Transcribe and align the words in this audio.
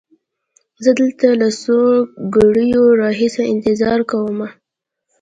زه 0.83 0.91
دلته 1.01 1.27
له 1.41 1.47
څو 1.61 1.77
ګړیو 2.35 2.83
را 2.99 3.09
هیسې 3.19 3.43
انتظار 3.53 3.99
کومه. 4.11 4.47